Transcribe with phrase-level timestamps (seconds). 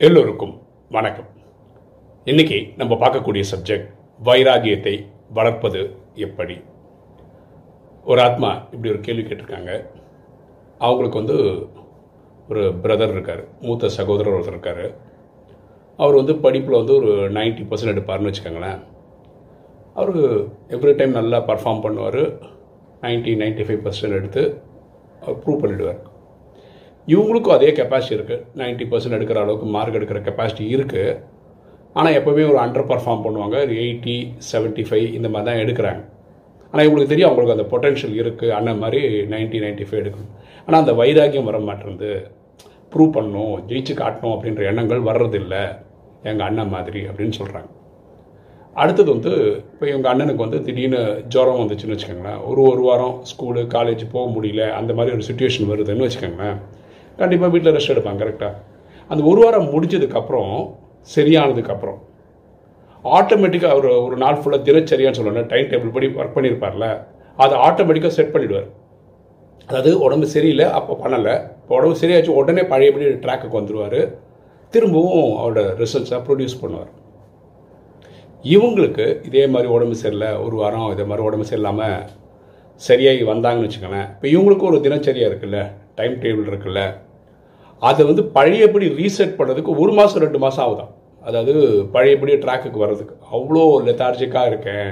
[0.00, 0.52] எல்லோருக்கும்
[0.88, 1.28] வணக்கம்.
[2.24, 3.88] இன்னைக்கு நம்ம பார்க்கக்கூடிய சப்ஜெக்ட்
[4.24, 6.60] வைராகியத்தை வளர்ப்பது எப்படி?
[8.04, 9.86] ஒரு ஆத்மா இப்படி ஒரு கேள்வி கேட்டிருக்காங்க.
[10.78, 11.36] அவங்களுக்கு வந்து
[12.48, 14.94] ஒரு பிரதர் இருக்கார் மூத்த சகோதரர் ஒருத்தர் இருக்கார்.
[15.96, 18.80] அவர் வந்து படிப்பில் வந்து ஒரு 90% பர்சன்ட் எடுப்பார்னு வச்சுக்கோங்களேன்.
[19.94, 20.16] அவர்
[20.68, 22.22] எவ்ரி டைம் நல்லா பர்ஃபார்ம் பண்ணுவார்.
[23.02, 24.62] 90 95% ஃபைவ் பர்சன்ட் எடுத்து
[25.20, 26.00] அவர் ப்ரூவ் பண்ணிவிடுவார்
[27.12, 31.16] இவங்களுக்கும் அதே கெப்பாசிட்டி இருக்குது 90% பர்சன்ட் எடுக்கிற அளவுக்கு மார்க் எடுக்கிற கெப்பாசிட்டி இருக்குது
[31.98, 33.56] ஆனால் எப்போவுமே ஒரு அண்டர் பர்ஃபார்ம் பண்ணுவாங்க.
[33.82, 34.16] எயிட்டி
[34.48, 36.02] 75 ஃபைவ் இந்த மாதிரி தான் எடுக்கிறாங்க.
[36.72, 39.00] ஆனால் இவங்களுக்கு தெரியும் அவங்களுக்கு அந்த பொட்டென்ஷியல் இருக்குது அண்ணன் மாதிரி
[39.32, 40.32] 90 95 ஃபைவ் எடுக்கணும்.
[40.66, 42.10] ஆனால் அந்த வைராக்கியம் வர மாட்டேருந்து
[42.92, 43.56] ப்ரூவ் பண்ணணும்.
[43.70, 45.64] ஜெயிச்சு காட்டணும் அப்படின்ற எண்ணங்கள் வர்றதில்லை.
[46.30, 47.70] எங்கள் அண்ணன் மாதிரி அப்படின்னு சொல்கிறாங்க
[48.82, 49.30] அடுத்தது வந்து
[49.72, 51.00] இப்போ எங்கள் அண்ணனுக்கு வந்து திடீர்னு
[51.34, 52.42] ஜுரம் வந்துச்சுன்னு வச்சுக்கோங்களேன்.
[52.48, 54.64] ஒரு ஒரு வாரம் ஸ்கூலு காலேஜ் போக முடியல.
[54.80, 56.58] அந்த மாதிரி ஒரு சுச்சுவேஷன் வருதுன்னு வச்சுக்கோங்களேன்.
[57.20, 58.54] கண்டிப்பாக வீட்டில் ரெஸ்ட் எடுப்பாங்க கரெக்டாக
[59.10, 60.52] அந்த ஒரு வாரம் முடிஞ்சதுக்கப்புறம்
[61.14, 61.98] சரியானதுக்கப்புறம்
[63.04, 66.86] ஆட்டோமேட்டிக்காக அவர் ஒரு நாள் ஃபுல்லாக தினச்சரியான்னு சொல்லணும் டைம் டேபிள் படி ஒர்க் பண்ணியிருப்பார்ல
[67.42, 68.68] அதை ஆட்டோமேட்டிக்காக செட் பண்ணிடுவார்.
[69.68, 71.34] அதாவது உடம்பு சரியில்லை அப்போ பண்ணலை.
[71.62, 74.00] இப்போ உடம்பு சரியாச்சு உடனே பழையபடி ட்ராக்குக்கு வந்துடுவார்
[74.74, 76.90] திரும்பவும் அவரோட ரிசல்ட்ஸை ப்ரொடியூஸ் பண்ணுவார்.
[78.44, 81.98] இவங்களுக்கு இதே மாதிரி உடம்பு சரியில்லை ஒரு வாரம் இதே மாதிரி உடம்பு சரியில்லாமல்
[82.80, 84.08] சரியாகி வந்தாங்கன்னு வச்சுக்கோங்களேன்.
[84.16, 85.60] இப்போ இவங்களுக்கும் ஒரு தினச்சரியா இருக்குல்ல
[86.00, 86.82] டைம் டேபிள் இருக்குல்ல
[87.80, 90.92] அதை வந்து பழையபடி ரீசெட் பண்ணுறதுக்கு ஒரு மாதம் ரெண்டு மாதம் ஆகுதான்
[91.28, 91.52] அதாவது
[91.94, 93.14] பழையபடி ட்ராக்குக்கு வர்றதுக்கு.
[93.36, 94.90] அவ்வளோ லெத்தார்ஜிக்காக இருக்கேன்.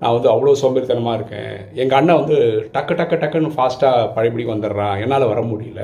[0.00, 1.54] நான் வந்து அவ்வளோ சோம்பேறித்தனமாக இருக்கேன்.
[1.82, 2.36] எங்கள் அண்ணன் வந்து
[2.74, 4.96] டக்கு டக்கு டக்குன்னு ஃபாஸ்ட்டாக பழையபடி வந்துடுறான்.
[5.02, 5.82] என்னால் வர முடியல.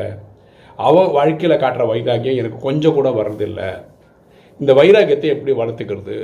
[0.76, 3.70] அவன் வாழ்க்கையில் காட்டுற வைராக்கியம் எனக்கு கொஞ்சம் கூட வர்றதில்லை.
[4.60, 6.18] இந்த வைராக்கியத்தை எப்படி வளர்த்துக்கிறது?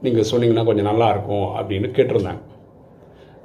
[0.00, 2.42] நீங்கள் சொன்னீங்கன்னா கொஞ்சம் நல்லா இருக்கும் அப்படின்னு கேட்டிருந்தாங்க.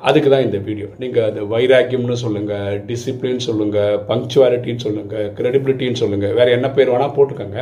[0.07, 6.55] அதுக்கு தான் இந்த வீடியோ நீங்கள் அது வைராக்கியம்னு சொல்லுங்கள் டிசிப்ளின் சொல்லுங்கள் பங்க்சுவாலிட்டின்னு சொல்லுங்கள் கிரெடிபிலிட்டின்னு சொல்லுங்கள் வேறு
[6.57, 7.59] என்ன பேர் வேணால் போட்டுக்கோங்க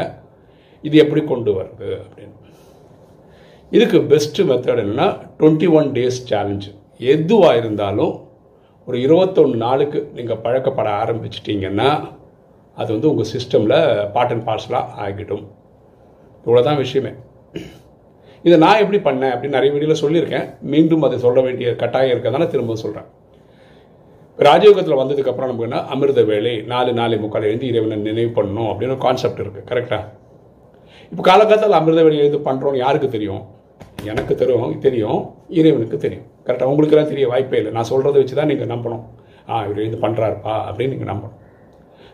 [0.87, 2.35] இது எப்படி கொண்டு வருது அப்படின்னு.
[3.71, 5.07] இதுக்கு பெஸ்ட்டு மெத்தட் என்னன்னா
[5.39, 6.71] டுவெண்ட்டி ஒன் டேஸ் சேலஞ்சு
[7.13, 8.13] எதுவாக இருந்தாலும்
[8.87, 11.89] ஒரு இருபத்தொன்று நாளுக்கு நீங்கள் பழக்கப்பட ஆரம்பிச்சிட்டிங்கன்னா
[12.77, 13.77] அது வந்து உங்கள் சிஸ்டமில்
[14.15, 15.45] பார்ட் அண்ட் பார்சலாக ஆகிடும்.
[16.45, 17.11] இவ்வளோ தான் விஷயமே.
[18.47, 20.45] இதை நான் எப்படி பண்ணேன் அப்படின்னு நிறைய வீடியோவில் சொல்லியிருக்கேன்.
[20.73, 23.07] மீண்டும் அதை சொல்ல வேண்டிய கட்டாயம் இருக்கிறதால திரும்ப சொல்கிறேன்
[24.47, 25.79] ராஜயோகத்தில் வந்ததுக்கப்புறம் நமக்கு என்ன?
[25.93, 30.05] அமிர்த வேலை நாலு நாலு முக்கால் எழுந்து இறைவனை நினைவு பண்ணணும் அப்படின்னு ஒரு கான்செப்ட் இருக்குது கரெக்டாக
[31.11, 33.43] இப்போ காலகாலத்தில் அமிர்த வேலை எழுந்து பண்ணுறோன்னு யாருக்கு தெரியும்?
[34.11, 35.19] எனக்கு தெரியும் தெரியும்.
[35.59, 36.25] இறைவனுக்கு தெரியும்.
[36.47, 37.71] கரெக்டாக உங்களுக்கெல்லாம் தெரிய வாய்ப்பே இல்லை.
[37.77, 39.03] நான் சொல்கிறத வச்சு தான் நீங்கள் நம்பணும்.
[39.49, 41.35] ஆ இவர் இது பண்ணுறாருப்பா அப்படின்னு நீங்கள் நம்பணும்.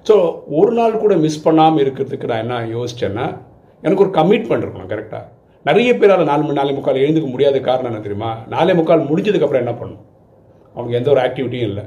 [0.07, 0.15] ஸோ
[0.59, 3.25] ஒரு நாள் கூட மிஸ் பண்ணாமல் இருக்கிறதுக்கு நான் என்ன யோசிச்சேன்னா
[3.83, 4.91] எனக்கு ஒரு கமிட்மெண்ட் இருக்கணும்.
[4.93, 5.23] கரெக்டாக
[5.67, 8.31] நிறைய பேரால் நாலு மணி நாலு முக்கால் எழுந்துக்க முடியாத காரணம் என்ன தெரியுமா?
[8.53, 10.03] நாலே முக்கால் முடிஞ்சதுக்கப்புறம் என்ன பண்ணணும்
[10.75, 11.83] அவனுக்கு எந்த ஒரு ஆக்டிவிட்டியும் இல்லை.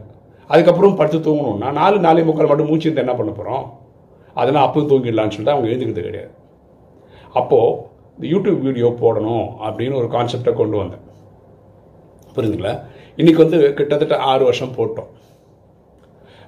[0.53, 3.67] அதுக்கப்புறம் படுத்து தூங்கணும்னா நாலு நாலே முக்கால் மட்டும் மூச்சு இருந்தால் என்ன பண்ண போகிறோம்
[4.41, 6.33] அதெல்லாம் அப்பவும் தூங்கிடலான்னு சொல்லிட்டு அவங்க எழுந்துக்கிறது கிடையாது.
[7.41, 7.77] அப்போது
[8.17, 11.05] இந்த யூடியூப் வீடியோ போடணும் அப்படின்னு ஒரு கான்செப்டை கொண்டு வந்தேன்.
[12.37, 12.75] புரியுதுங்களா
[13.21, 15.11] இன்றைக்கி வந்து கிட்டத்தட்ட ஆறு வருஷம் போட்டோம்.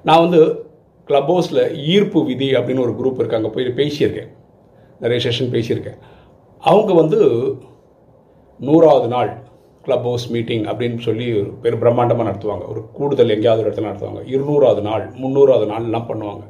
[0.08, 0.40] நான் வந்து
[1.08, 1.62] க்ளப் ஹவுஸில்
[1.94, 4.30] ஈர்ப்பு விதி அப்படின்னு ஒரு குரூப் இருக்குது அங்கே போய் பேசியிருக்கேன்.
[5.02, 6.00] நிறைய செஷன் பேசியிருக்கேன்.
[6.62, 7.20] அவங்க வந்து
[8.60, 9.30] நூறாவது நாள்
[9.84, 12.64] கிளப் ஹவுஸ் மீட்டிங் அப்படின்னு சொல்லி ஒரு பெரு பிரம்மாண்டமாக நடத்துவாங்க.
[12.72, 14.22] ஒரு கூடுதல் எங்கேயாவது ஒரு இடத்துல நடத்துவாங்க.
[14.34, 16.44] இருநூறாவது நாள் முந்நூறாவது நாள்லாம் பண்ணுவாங்க.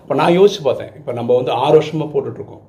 [0.00, 0.92] அப்போ நான் யோசிச்சு பார்த்தேன்.
[0.98, 2.62] இப்போ நம்ம வந்து ஆறு வருஷமாக போட்டுட்ருக்கோம்.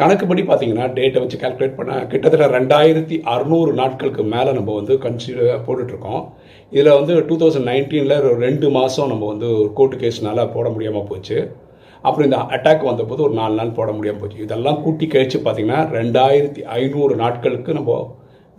[0.00, 6.22] கணக்குப்படி பார்த்தீங்கன்னா டேட்டை வச்சு கால்குலேட் பண்ண கிட்டத்தட்ட ரெண்டாயிரத்தி அறநூறு நாட்களுக்கு மேலே நம்ம வந்து கன்சிடர் போட்டுட்ருக்கோம்.
[6.70, 11.38] இதில் வந்து டூ தௌசண்ட் நைன்டீனில் ரெண்டு மாதம் நம்ம வந்து ஒரு கோர்ட்டு கேஸ்னால போட முடியாமல் போச்சு.
[12.06, 14.44] அப்புறம் இந்த அட்டாக் வந்தபோது ஒரு நாலு நாள் போட முடியாமல் போச்சு.
[14.46, 17.92] இதெல்லாம் கூட்டி கழித்து பார்த்தீங்கன்னா ரெண்டாயிரத்தி ஐநூறு நாட்களுக்கு நம்ம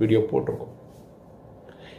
[0.01, 0.71] வீடியோ போட்டிருக்கோம்.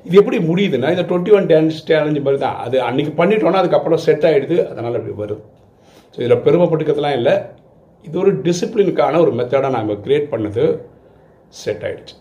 [0.07, 2.59] இது எப்படி முடியுதுன்னா இந்த டுவெண்ட்டி ஒன் டான்ஸ் சேலஞ்சு மாதிரி தான்.
[2.65, 5.43] அது அன்றைக்கி பண்ணிட்டோன்னா அதுக்கப்புறம் செட் ஆகிடுது அதனால் அப்படி வருது.
[6.15, 7.35] ஸோ இதில் பெருமைப்பட்டுக்கிறதுலாம் இல்லை.
[8.05, 10.65] இது ஒரு டிசிப்ளினுக்கான ஒரு மெத்தடாக நாங்கள் கிரியேட் பண்ணது
[11.63, 12.17] செட் ஆகிடுச்சு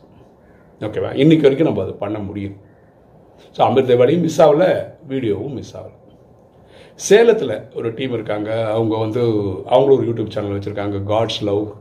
[0.85, 2.55] ஓகேவா இன்றைக்கி வரைக்கும் நம்ம அது பண்ண முடியுது.
[3.55, 4.71] ஸோ அமிர்த வேலையும் மிஸ் ஆகலை
[5.11, 5.95] வீடியோவும் மிஸ் ஆகலை.
[6.95, 8.69] சேலத்தில் ஒரு டீம் இருக்காங்க.
[8.69, 9.21] அவங்க வந்து
[9.65, 10.99] அவங்களும் ஒரு யூடியூப் சேனல் வச்சுருக்காங்க.
[11.03, 11.71] காட்ஸ் லவ்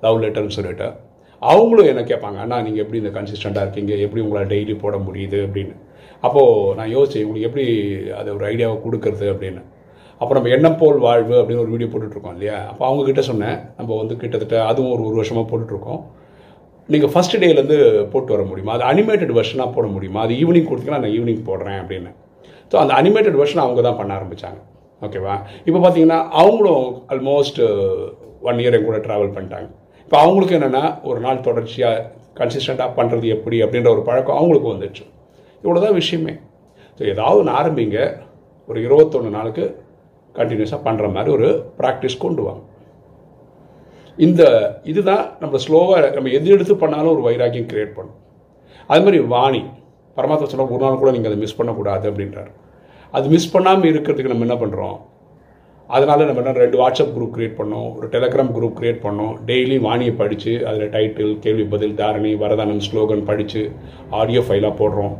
[0.00, 0.92] லவ் லெட்டர்னு சொல்லிட்டு.
[1.38, 2.36] அவங்களும் என்ன கேட்பாங்க?
[2.36, 3.94] அண்ணா நீங்கள் எப்படி இந்த கன்சிஸ்டண்ட்டாக இருக்கீங்க?
[3.94, 5.38] எப்படி உங்களால் டெய்லி போட முடியுது?
[5.46, 5.74] அப்படின்னு.
[6.20, 7.66] அப்போது நான் யோசிச்சேன் உங்களுக்கு எப்படி
[8.12, 9.26] அதை ஒரு ஐடியாவை கொடுக்கறது?
[9.32, 9.62] அப்படின்னு.
[10.18, 12.68] அப்போ நம்ம எண்ணம் போல் வாழ்வு அப்படின்னு ஒரு வீடியோ போட்டுட்ருக்கோம் இல்லையா?
[12.68, 13.58] அப்போ அவங்கக்கிட்ட சொன்னேன்.
[13.76, 16.02] நம்ம வந்து கிட்டத்தட்ட அதுவும் ஒரு ஒரு வருஷமாக போட்டுட்ருக்கோம்.
[16.86, 18.78] நீங்கள் ஃபஸ்ட் டேலேருந்து போட்டு வர முடியுமா?
[18.78, 20.20] அது அனிமேட்டட் வெர்ஷனாக போட முடியுமா?
[20.20, 22.12] அது ஈவினிங் கொடுத்தீங்கன்னா நான் ஈவினிங் போடுறேன் அப்படின்னு.
[22.72, 24.60] ஸோ அந்த அனிமேட்டட் வெர்ஷன் அவங்க தான் பண்ண ஆரம்பித்தாங்க
[25.02, 25.36] ஓகேவா
[25.66, 27.60] இப்போ பார்த்தீங்கன்னா அவங்களும் ஆல்மோஸ்ட்
[28.48, 29.68] ஒன் இயர் என் கூட ட்ராவல் பண்ணிட்டாங்க.
[30.06, 32.04] இப்போ அவங்களுக்கு என்னென்னா ஒரு நாள் தொடர்ச்சியாக
[32.38, 35.04] கன்சிஸ்டண்ட்டாக பண்ணுறது எப்படி அப்படின்ற ஒரு பழக்கம் அவங்களுக்கு வந்துடுச்சு
[35.64, 36.34] இவ்வளோ தான் விஷயமே.
[36.98, 37.98] ஸோ ஏதாவது ஒன்று ஆரம்பிங்க.
[38.68, 39.64] ஒரு இருபத்தொன்று நாளுக்கு
[40.38, 41.48] கண்டினியூஸாக பண்ணுற மாதிரி ஒரு
[41.80, 42.62] ப்ராக்டிஸ் கொண்டு வாங்க.
[44.18, 44.42] இந்த
[44.90, 48.18] இதுதான் நம்ம ஸ்லோவாக நம்ம எது எடுத்து பண்ணாலும் ஒரு வைராக்கியம் க்ரியேட் பண்ணும்.
[48.90, 49.62] அது மாதிரி வாணி.
[50.16, 52.52] பரமாத்மா சொன்ன ஒரு நாள் கூட நீங்கள் அதை மிஸ் பண்ணக்கூடாது அப்படின்றார்.
[53.16, 54.98] அது மிஸ் பண்ணாமல் இருக்கிறதுக்கு நம்ம என்ன பண்ணுறோம்
[55.94, 59.32] அதனால நம்ம என்ன ரெண்டு வாட்ஸ்அப் குரூப் க்ரியேட் பண்ணோம் ஒரு டெலகிராம் குரூப் க்ரியேட் பண்ணோம்.
[59.48, 63.62] டெய்லி வாணியை படித்து அதில் டைட்டில் கேள்வி பதில் தாரணி வரதானம் ஸ்லோகன் படித்து
[64.20, 65.14] ஆடியோ ஃபைலாக போடுறோம்.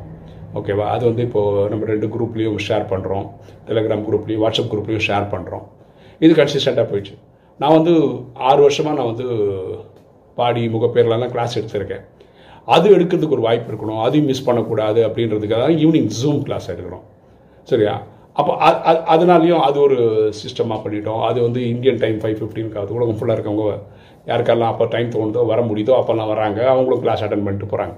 [0.60, 3.26] ஓகேவா அது வந்து இப்போது நம்ம ரெண்டு குரூப்லேயும் ஷேர் பண்ணுறோம்
[3.68, 5.66] டெலகிராம் குரூப்லேயும் வாட்ஸ்அப் குரூப்லேயும் ஷேர் பண்ணுறோம்
[6.24, 7.14] இது கன்சிஸ்டண்ட்டாக போயிடுச்சு.
[7.60, 7.94] நான் வந்து
[8.48, 9.26] ஆறு வருஷமாக நான் வந்து
[10.38, 12.04] பாடி முகப்பேர்லாம் கிளாஸ் எடுத்திருக்கேன்.
[12.74, 14.00] அது எடுக்கிறதுக்கு ஒரு வாய்ப்பு இருக்கணும்.
[14.06, 17.04] அதையும் மிஸ் பண்ணக்கூடாது அப்படின்றதுக்காக தான் ஈவினிங் ஜூம் கிளாஸ் எடுக்கிறோம்.
[17.68, 17.94] சரியா?
[18.40, 18.52] அப்போ
[19.14, 19.98] அதனாலையும் அது ஒரு
[20.40, 21.22] சிஸ்டமாக பண்ணிட்டோம்.
[21.28, 23.66] அது வந்து இந்தியன் டைம் ஃபைவ் ஃபிஃப்டீனுக்கு அது உலகம் ஃபுல்லாக இருக்கவங்க
[24.30, 26.60] யாருக்கெல்லாம் அப்போ டைம் தோணுதோ வர முடியுதோ அப்போல்லாம் வராங்க.
[26.74, 27.94] அவங்களும் கிளாஸ் அட்டன் பண்ணிட்டு போகிறாங்க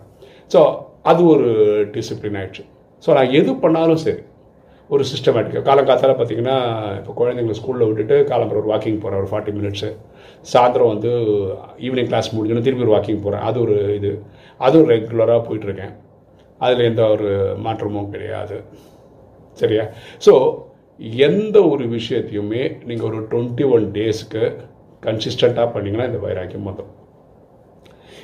[0.55, 0.61] ஸோ
[1.10, 1.49] அது ஒரு
[1.94, 2.64] டிசிப்ளின் ஆயிடுச்சு.
[3.05, 4.22] ஸோ நான் எது பண்ணாலும் சரி
[4.90, 6.56] ஒரு சிஸ்டமேட்டிக்காக காலங்காத்தால் பார்த்தீங்கன்னா
[6.98, 9.88] இப்போ குழந்தைங்களை ஸ்கூலில் விட்டுட்டு காலம்பரம் ஒரு வாக்கிங் போகிறேன் ஒரு ஃபார்ட்டி மினிட்ஸு
[10.52, 11.10] சாயந்தரம் வந்து
[11.78, 14.10] ஈவினிங் கிளாஸ் முடிஞ்சோன்னு திருப்பி ஒரு வாக்கிங் போகிறேன் அது ஒரு இது.
[14.60, 15.94] அதுவும் ரெகுலராக போயிட்டுருக்கேன்.
[16.60, 18.58] அதில் எந்த ஒரு மாற்றமும் கிடையாது.
[19.58, 19.84] சரியா?
[20.26, 20.32] ஸோ
[21.28, 24.44] எந்த ஒரு விஷயத்தையுமே நீங்கள் ஒரு டுவெண்ட்டி ஒன் டேஸ்க்கு
[25.02, 26.92] கன்சிஸ்டண்ட்டாக பண்ணிங்கன்னா இந்த வைராக்கியம் வந்துடும்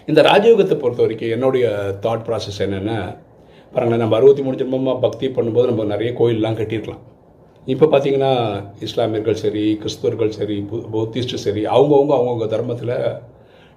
[0.08, 1.66] இந்த ராஜயோகத்தை பொறுத்த வரைக்கும் என்னுடைய
[2.04, 2.98] தாட் ப்ராசஸ் என்னென்னா
[3.74, 7.02] பாருங்களேன் நம்ம அறுபத்தி மூணு ஜென்மமாக பக்தி பண்ணும்போது நம்ம நிறைய கோயிலெலாம் கட்டியிருக்கலாம்.
[7.66, 8.32] இப்போ பார்த்தீங்கன்னா
[8.86, 10.56] இஸ்லாமியர்கள் சரி கிறிஸ்துவர்கள் சரி
[10.94, 12.94] பௌத்திஸ்ட் சரி அவங்கவுங்க அவங்கவுங்க தர்மத்தில்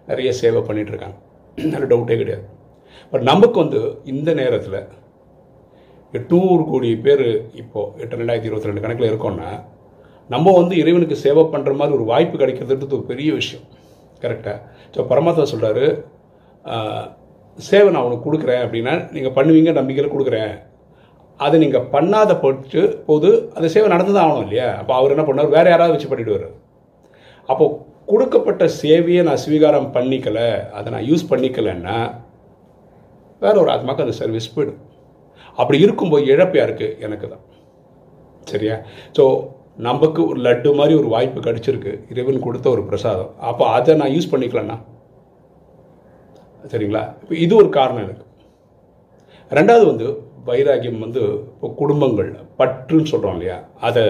[0.10, 1.18] நிறைய சேவை பண்ணிகிட்ருக்காங்க
[1.76, 2.46] அதில் டவுட்டே கிடையாது.
[3.12, 3.80] பட் நமக்கு வந்து
[4.14, 4.80] இந்த நேரத்தில்
[6.18, 7.28] எட்நூறு கோடி பேர்
[7.62, 9.50] இப்போது எட்டு ரெண்டாயிரத்தி இருபத்தி ரெண்டு கணக்கில் இருக்கோன்னா
[10.34, 13.66] நம்ம வந்து இறைவனுக்கு சேவை பண்ணுற மாதிரி ஒரு வாய்ப்பு கிடைக்கிறதுன்றது ஒரு பெரிய விஷயம்.
[14.24, 14.58] கரெக்டாக
[14.96, 15.86] ஸோ பரமாத்மா சொல்கிறாரு
[17.58, 20.54] சேவை நான் உனக்கு கொடுக்குறேன் அப்படின்னா நீங்கள் பண்ணுவீங்க நம்பிக்கையில் கொடுக்குறேன்.
[21.40, 24.68] அதை நீங்கள் பண்ணாத போட்டு போது அந்த சேவை நடந்து தான் ஆகணும் இல்லையா?
[24.82, 25.54] அப்போ அவர் என்ன பண்ணார்?
[25.56, 26.48] வேறு யாராவது வச்சு பண்ணிவிடுவார்
[27.50, 27.78] அப்போது
[28.12, 30.48] கொடுக்கப்பட்ட சேவையை நான் ஸ்வீகாரம் பண்ணிக்கலை
[30.78, 31.98] அதை நான் யூஸ் பண்ணிக்கலைன்னா
[33.44, 34.82] வேற ஒரு ஆத்மாக்கு அந்த சர்வீஸ் போயிடும்.
[35.62, 36.88] அப்படி இருக்கும்போது இழப்பு யாருக்கு?
[37.06, 37.44] எனக்கு தான்.
[38.52, 38.76] சரியா?
[39.18, 39.24] ஸோ
[39.88, 41.94] நமக்கு ஒரு லட்டு மாதிரி ஒரு வாய்ப்பு கிடச்சிருக்கு.
[42.12, 43.32] இறைவன் கொடுத்த ஒரு பிரசாதம்.
[43.50, 44.78] அப்போ அதை நான் யூஸ் பண்ணிக்கலண்ணா
[46.72, 47.02] சரிங்களா?
[47.24, 48.26] இப்போ இது ஒரு காரணம் எனக்கு.
[49.58, 50.08] ரெண்டாவது வந்து
[50.48, 51.22] வைராகியம் வந்து
[51.56, 52.30] இப்போ குடும்பங்கள்
[52.60, 53.58] பற்றுன்னு சொல்கிறோம் இல்லையா?
[53.88, 54.04] அதை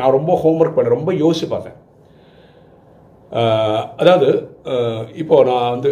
[0.00, 1.78] நான் ரொம்ப ஹோம்ஒர்க் பண்ண ரொம்ப யோசிச்சு பார்த்தேன்.
[4.02, 4.28] அதாவது
[5.22, 5.90] இப்போது நான் வந்து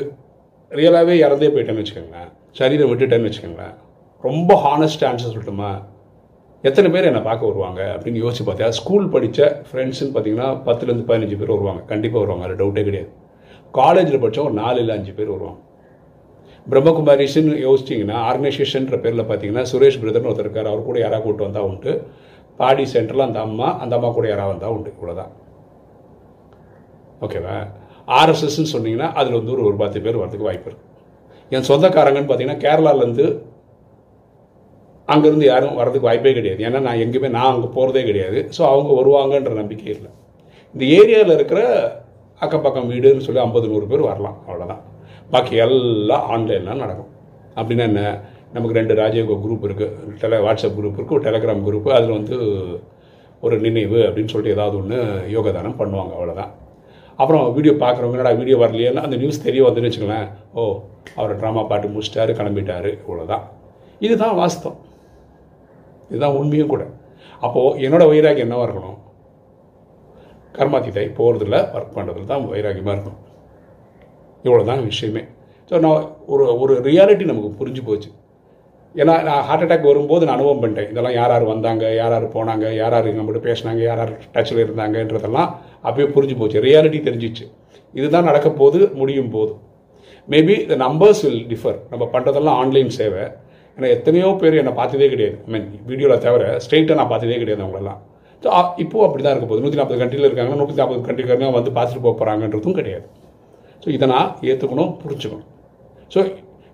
[0.80, 2.28] ரியலாகவே இறந்தே போயிட்டேன்னு வச்சுக்கோங்களேன்.
[2.58, 3.74] சரீரம் விட்டுட்டேன்னு வச்சுக்கோங்களேன்.
[4.28, 5.70] ரொம்ப ஹானஸ்ட் ஆன்சர் சொல்லட்டுமா?
[6.68, 8.74] எத்தனை பேர் என்னை பார்க்க வருவாங்க அப்படின்னு யோசிச்சு பார்த்தேன்.
[8.78, 11.82] ஸ்கூல் படித்த ஃப்ரெண்ட்ஸுன்னு பார்த்தீங்கன்னா பத்துலேருந்து பதினஞ்சு பேர் வருவாங்க.
[11.92, 13.10] கண்டிப்பாக வருவாங்க அது டவுட்டே கிடையாது.
[13.80, 15.60] காலேஜில் படித்தவங்க ஒரு நாலு இல்லை அஞ்சு பேர் வருவாங்க.
[16.70, 20.70] பிரம்மகுமாரிஷன் யோசிச்சிங்கன்னா ஆர்கனைசேஷன்ற பேரில் பார்த்தீங்கன்னா சுரேஷ் பிரதர்னு ஒருத்தர் இருக்கார்.
[20.72, 21.92] அவர் கூட யாராவது கூட்டு வந்தால் உண்டு.
[22.60, 24.90] பாடி சென்டரில் அந்த அம்மா அந்த அம்மா கூட யாராவது வந்தால் உண்டு.
[24.96, 25.32] இவ்வளோதான்
[27.26, 27.56] ஓகேவா
[28.18, 30.90] ஆர்எஸ்எஸ்ன்னு சொன்னீங்கன்னா அதில் வந்து ஒரு ஒரு பத்து பேர் வரதுக்கு வாய்ப்பு இருக்குது
[31.54, 33.26] என் சொந்தக்காரங்கன்னு பார்த்தீங்கன்னா கேரளாலேருந்து
[35.08, 36.60] அங்கேருந்து யாரும் வரதுக்கு வாய்ப்பே கிடையாது.
[36.68, 38.38] ஏன்னா நான் எங்கேயுமே நான் அங்கே போகிறதே கிடையாது.
[38.56, 40.10] ஸோ அவங்க வருவாங்கன்ற நம்பிக்கை இல்லை.
[40.74, 41.60] இந்த ஏரியாவில் இருக்கிற
[42.44, 44.38] அக்கம் பக்கம் வீடுன்னு சொல்லி ஐம்பது நூறு பேர் வரலாம்.
[44.46, 44.82] அவ்வளோதான்
[45.32, 47.10] பாக்கி எல்லாம் ஆன்லைனில் நடக்கும்.
[47.56, 48.02] அப்படின்னா என்ன?
[48.54, 52.36] நமக்கு ரெண்டு ராஜயோக குரூப் இருக்குது டெல வாட்ஸ்அப் குரூப் இருக்குது ஒரு டெலகிராம் குரூப்பு அதில் வந்து
[53.40, 54.98] ஒரு நினைவு அப்படின்னு சொல்லிட்டு ஏதாவது ஒன்று
[55.36, 56.50] யோகதானம் பண்ணுவாங்க அவ்வளோதான்
[57.16, 60.28] அப்புறம் வீடியோ பார்க்குறவங்க என்னடா வீடியோ வரலையேன்னா அந்த நியூஸ் தெரிய வந்துன்னு வச்சுக்கோங்களேன்.
[60.54, 60.62] ஓ
[61.16, 63.44] அவர் ட்ராமா பாட்டு முடிச்சிட்டாரு கிளம்பிட்டாரு இவ்வளோதான்
[64.06, 64.78] இதுதான் வாஸ்தவம்.
[66.10, 66.84] இதுதான் உண்மையும் கூட.
[67.40, 68.98] அப்போது என்னோடய வைராகியம் என்னவாக இருக்கணும்?
[70.58, 73.20] கர்மாதிதை போகிறதுல ஒர்க் பண்ணுறதுல தான் வைராகியமாக இருக்கணும்.
[74.46, 75.22] இவ்வளோ தான் விஷயமே.
[75.70, 78.10] ஸோ நான் ஒரு ஒரு ரியாலிட்டி நமக்கு புரிஞ்சு போச்சு.
[78.94, 80.88] ஏன்னா நான் ஹார்ட் அட்டாக் வரும்போது நான் அனுபவம் பண்ணிட்டேன்.
[80.92, 85.50] இதெல்லாம் யார் யார் வந்தாங்க யார் யார் போனாங்க யார் யார் நம்மகிட்ட பேசினாங்க யார் யார் டச்சில் இருந்தாங்கன்றதெல்லாம்
[85.88, 86.58] அப்பயே புரிஞ்சு போச்சு.
[86.66, 87.44] ரியாலிட்டி தெரிஞ்சிச்சு.
[87.94, 89.52] இதுதான் நடக்க போது முடியும் போது.
[90.28, 93.24] Maybe the numbers will differ நம்ம பண்ணுறதெல்லாம் ஆன்லைன் சேவை.
[93.76, 95.36] ஏன்னா எத்தனையோ பேர் என்னை பார்த்ததே கிடையாது.
[95.46, 98.00] ஐ மீன் வீடியோவில் தவிர ஸ்ட்ரெயிட்டாக நான் பார்த்ததே கிடையாது அவங்களெல்லாம்.
[98.42, 98.48] ஸோ
[98.84, 99.64] இப்போது அப்படி தான் இருக்க போகுது.
[99.64, 103.06] நூற்றி நாற்பது கண்ட்ரியில் இருக்காங்க நூற்றி நாற்பது கண்ட்ரிக்காரங்க வந்து பார்த்துட்டு போக போகிறாங்கன்றதும் கிடையாது.
[103.82, 105.48] ஸோ இதை நான் ஏற்றுக்கணும் புரிஞ்சுக்கணும்.
[106.12, 106.20] ஸோ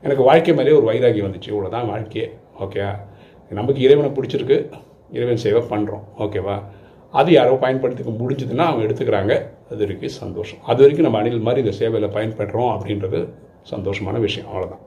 [0.04, 1.48] எனக்கு வாழ்க்கை மேலே ஒரு வைராகி வந்துச்சு.
[1.52, 2.26] இவ்வளோ தான் வாழ்க்கையே
[2.64, 2.82] ஓகே
[3.50, 4.58] நமக்கு இறைவனை பிடிச்சிருக்கு.
[5.16, 6.56] இறைவன் சேவை பண்ணுறோம் ஓகேவா
[7.14, 9.34] அது யாரோ பயன்படுத்திக்க முடிஞ்சதுன்னா அவங்க எடுத்துக்கிறாங்க.
[9.70, 10.60] அது வரைக்கும் சந்தோஷம்.
[10.70, 13.20] அது வரைக்கும் நம்ம அணில் மாதிரி இந்த சேவையில் பயன்படுறோம் அப்படின்றது
[13.72, 14.48] சந்தோஷமான விஷயம்.
[14.52, 14.82] அவ்வளோதான்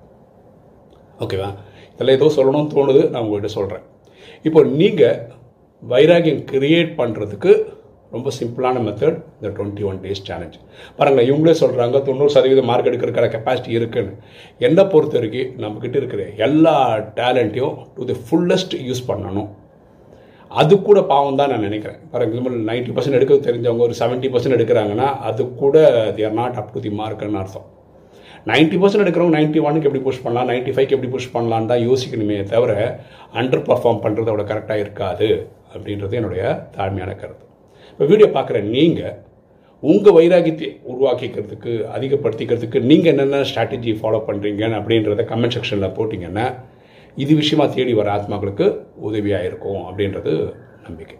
[1.23, 1.49] ஓகேவா
[1.93, 3.01] இதெல்லாம் ஏதோ சொல்லணும்னு தோணுது.
[3.11, 3.85] நான் உங்கள்கிட்ட சொல்கிறேன்
[4.47, 5.17] இப்போ நீங்கள்
[5.83, 7.51] வைராகியம் கிரியேட் பண்ணுறதுக்கு
[8.15, 10.57] ரொம்ப சிம்பிளான மெத்தட் இந்த டுவெண்ட்டி ஒன் டேஸ் சேலஞ்ச்
[10.97, 14.13] பாருங்கள் இவங்களே சொல்கிறாங்க தொண்ணூறு சதவீதம் மார்க் எடுக்கிற கெப்பாசிட்டி இருக்குன்னு.
[14.67, 16.75] என்னை பொறுத்த வரைக்கும் நம்மக்கிட்ட இருக்கிற எல்லா
[17.19, 19.49] டேலண்ட்டையும் டு தி ஃபுல்லஸ்ட் யூஸ் பண்ணணும்.
[20.61, 21.99] அது கூட பாவம் தான் நான் நினைக்கிறேன்.
[22.11, 25.75] ஃபார் எக்ஸாம்பிள் நைன்ட்டி பர்சன்ட் எடுக்க தெரிஞ்சவங்க ஒரு செவன்ட்டி பர்சன்ட் எடுக்கிறாங்கன்னா அது கூட
[26.17, 27.67] தேர் நாட் அப் டு தி மார்க்குன்னு அர்த்தம்.
[28.49, 32.39] நைன்ட்டி பர்சன்ட் எடுக்கிறவங்க நைன்ட்டி ஒனுக்கு எப்படி புஷ் பண்ணலாம் நைன்ட்டி ஃபைவ்க்கு எப்படி புஷ் பண்ணலான்னு தான் யோசிக்கணுமே
[32.53, 32.73] தவிர
[33.41, 35.29] அண்டர் பர்ஃபார்ம் பண்ணுறது அவ்வளோ கரெக்டாக இருக்காது
[35.73, 36.43] அப்படின்றது என்னுடைய
[36.75, 37.45] தாழ்மையான கருத்து.
[37.89, 39.15] இப்போ வீடியோ பார்க்குற நீங்கள்
[39.83, 46.45] உங்கள் வைராகியத்தை உருவாக்கிக்கிறதுக்கு அதிகப்படுத்திக்கிறதுக்கு நீங்கள் என்னென்ன ஸ்ட்ராட்டஜி ஃபாலோ பண்ணுறீங்க அப்படின்றத கமெண்ட் செக்ஷனில் போட்டிங்கன்னா
[47.17, 48.65] இது விஷயமா தேடி வர ஆத்மாக்களுக்கு
[49.07, 50.33] உதவியாக இருக்கும் அப்படின்றது
[50.85, 51.17] நம்பிக்கை.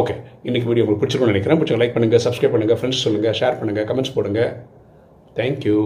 [0.00, 0.14] ஓகே
[0.48, 1.58] இன்றைக்கி வீடியோ உங்களுக்கு பிடிச்சிருக்கும்னு நினைக்கிறேன்.
[1.60, 4.42] பிடிச்ச லைக் பண்ணுங்கள் சப்ஸ்கிரைப் பண்ணுங்கள் ஃப்ரெண்ட்ஸ் சொல்லுங்கள் ஷேர் பண்ணுங்கள் கமெண்ட்ஸ் போடுங்க.
[5.38, 5.78] தேங்க்யூ